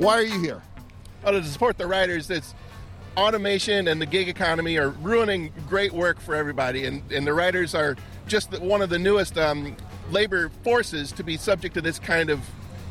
Why 0.00 0.14
are 0.14 0.22
you 0.22 0.40
here? 0.40 0.62
Oh, 1.26 1.32
to 1.32 1.44
support 1.44 1.76
the 1.76 1.86
writers. 1.86 2.30
It's 2.30 2.54
automation 3.18 3.86
and 3.86 4.00
the 4.00 4.06
gig 4.06 4.30
economy 4.30 4.78
are 4.78 4.88
ruining 4.88 5.52
great 5.68 5.92
work 5.92 6.18
for 6.18 6.34
everybody, 6.34 6.86
and, 6.86 7.02
and 7.12 7.26
the 7.26 7.34
writers 7.34 7.74
are 7.74 7.98
just 8.26 8.50
the, 8.50 8.60
one 8.60 8.80
of 8.80 8.88
the 8.88 8.98
newest 8.98 9.36
um, 9.36 9.76
labor 10.10 10.48
forces 10.64 11.12
to 11.12 11.22
be 11.22 11.36
subject 11.36 11.74
to 11.74 11.82
this 11.82 11.98
kind 11.98 12.30
of 12.30 12.40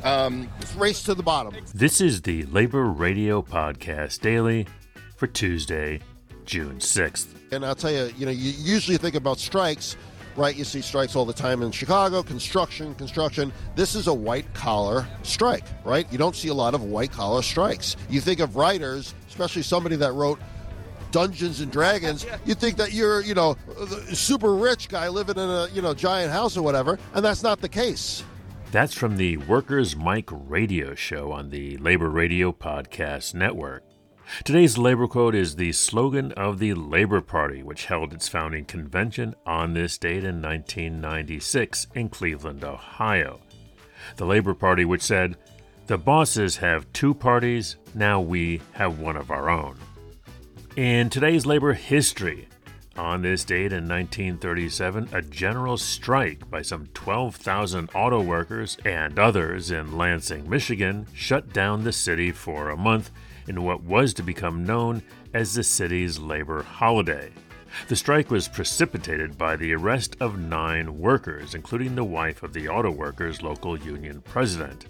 um, 0.03 0.47
race 0.77 1.01
to 1.01 1.15
the 1.15 1.23
bottom. 1.23 1.55
This 1.73 1.99
is 1.99 2.21
the 2.21 2.43
Labor 2.43 2.85
Radio 2.85 3.41
Podcast 3.41 4.19
Daily 4.19 4.67
for 5.15 5.25
Tuesday, 5.25 6.01
June 6.45 6.77
6th. 6.77 7.25
And 7.51 7.65
I'll 7.65 7.73
tell 7.73 7.91
you, 7.91 8.13
you 8.19 8.27
know, 8.27 8.31
you 8.31 8.51
usually 8.55 8.97
think 8.97 9.15
about 9.15 9.39
strikes, 9.39 9.97
right? 10.39 10.55
You 10.55 10.63
see 10.63 10.81
strikes 10.81 11.15
all 11.15 11.25
the 11.25 11.33
time 11.33 11.61
in 11.61 11.71
Chicago, 11.71 12.23
construction, 12.23 12.95
construction. 12.95 13.51
This 13.75 13.93
is 13.93 14.07
a 14.07 14.13
white 14.13 14.51
collar 14.53 15.05
strike, 15.23 15.65
right? 15.83 16.11
You 16.11 16.17
don't 16.17 16.35
see 16.35 16.47
a 16.47 16.53
lot 16.53 16.73
of 16.73 16.83
white 16.83 17.11
collar 17.11 17.41
strikes. 17.41 17.97
You 18.09 18.21
think 18.21 18.39
of 18.39 18.55
writers, 18.55 19.13
especially 19.27 19.61
somebody 19.63 19.97
that 19.97 20.13
wrote 20.13 20.39
Dungeons 21.11 21.59
and 21.59 21.71
Dragons, 21.71 22.25
you 22.45 22.55
think 22.55 22.77
that 22.77 22.93
you're, 22.93 23.21
you 23.21 23.33
know, 23.33 23.55
the 23.77 24.15
super 24.15 24.55
rich 24.55 24.89
guy 24.89 25.09
living 25.09 25.37
in 25.37 25.49
a, 25.49 25.67
you 25.73 25.81
know, 25.81 25.93
giant 25.93 26.31
house 26.31 26.55
or 26.55 26.61
whatever, 26.61 26.97
and 27.13 27.23
that's 27.23 27.43
not 27.43 27.59
the 27.61 27.69
case. 27.69 28.23
That's 28.71 28.93
from 28.93 29.17
the 29.17 29.37
Workers 29.37 29.95
Mic 29.95 30.29
radio 30.31 30.93
show 30.93 31.31
on 31.31 31.49
the 31.49 31.77
Labor 31.77 32.09
Radio 32.09 32.51
Podcast 32.51 33.33
Network. 33.33 33.88
Today's 34.43 34.77
labor 34.77 35.07
quote 35.07 35.33
is 35.33 35.55
the 35.55 35.71
slogan 35.71 36.31
of 36.33 36.59
the 36.59 36.73
Labor 36.75 37.19
Party, 37.19 37.63
which 37.63 37.85
held 37.85 38.13
its 38.13 38.27
founding 38.27 38.63
convention 38.63 39.35
on 39.45 39.73
this 39.73 39.97
date 39.97 40.23
in 40.23 40.41
1996 40.41 41.87
in 41.95 42.09
Cleveland, 42.09 42.63
Ohio. 42.63 43.39
The 44.17 44.25
Labor 44.25 44.53
Party, 44.53 44.85
which 44.85 45.01
said, 45.01 45.35
The 45.87 45.97
bosses 45.97 46.57
have 46.57 46.91
two 46.93 47.13
parties, 47.13 47.77
now 47.95 48.21
we 48.21 48.61
have 48.73 48.99
one 48.99 49.17
of 49.17 49.31
our 49.31 49.49
own. 49.49 49.77
In 50.75 51.09
today's 51.09 51.45
labor 51.45 51.73
history, 51.73 52.47
on 52.95 53.21
this 53.21 53.43
date 53.43 53.73
in 53.73 53.87
1937, 53.87 55.09
a 55.11 55.21
general 55.21 55.77
strike 55.77 56.49
by 56.49 56.61
some 56.61 56.87
12,000 56.93 57.89
auto 57.95 58.21
workers 58.21 58.77
and 58.85 59.17
others 59.17 59.71
in 59.71 59.97
Lansing, 59.97 60.49
Michigan, 60.49 61.07
shut 61.13 61.51
down 61.51 61.83
the 61.83 61.91
city 61.91 62.31
for 62.31 62.69
a 62.69 62.77
month 62.77 63.09
in 63.49 63.63
what 63.63 63.83
was 63.83 64.13
to 64.13 64.23
become 64.23 64.63
known 64.63 65.01
as 65.33 65.53
the 65.53 65.63
city's 65.63 66.19
labor 66.19 66.63
holiday. 66.63 67.29
The 67.87 67.95
strike 67.95 68.31
was 68.31 68.47
precipitated 68.47 69.37
by 69.37 69.55
the 69.55 69.73
arrest 69.73 70.15
of 70.19 70.39
nine 70.39 70.99
workers, 70.99 71.55
including 71.55 71.95
the 71.95 72.03
wife 72.03 72.43
of 72.43 72.53
the 72.53 72.69
auto 72.69 72.91
workers' 72.91 73.43
local 73.43 73.77
union 73.77 74.21
president. 74.21 74.87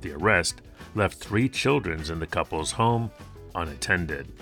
The 0.00 0.12
arrest 0.12 0.62
left 0.94 1.18
three 1.18 1.48
children 1.48 2.02
in 2.10 2.18
the 2.18 2.26
couple's 2.26 2.72
home 2.72 3.10
unattended. 3.54 4.32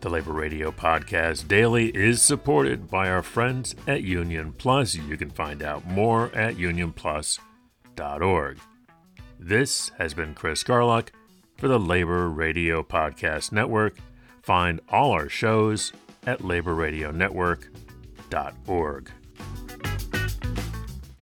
The 0.00 0.10
Labor 0.10 0.32
Radio 0.32 0.70
Podcast 0.70 1.48
Daily 1.48 1.88
is 1.88 2.20
supported 2.20 2.90
by 2.90 3.08
our 3.08 3.22
friends 3.22 3.74
at 3.86 4.02
Union 4.02 4.52
Plus. 4.52 4.94
You 4.94 5.16
can 5.16 5.30
find 5.30 5.62
out 5.62 5.86
more 5.86 6.30
at 6.34 6.56
unionplus.org. 6.56 8.58
This 9.40 9.90
has 9.98 10.14
been 10.14 10.34
Chris 10.34 10.62
Garlock 10.62 11.08
for 11.58 11.68
the 11.68 11.78
Labor 11.78 12.28
Radio 12.28 12.82
Podcast 12.82 13.52
Network. 13.52 13.98
Find 14.42 14.80
all 14.88 15.12
our 15.12 15.28
shows 15.28 15.92
at 16.26 16.38
laborradionetwork.org. 16.38 19.12